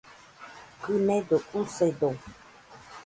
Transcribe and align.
Kɨnedo, 0.81 1.37
usedo 1.59 2.09